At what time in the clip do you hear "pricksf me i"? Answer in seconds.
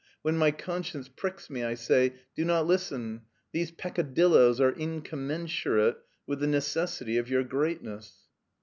1.09-1.75